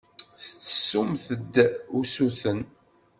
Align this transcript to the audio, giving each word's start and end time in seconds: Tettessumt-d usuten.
Tettessumt-d 0.39 1.55
usuten. 1.99 2.59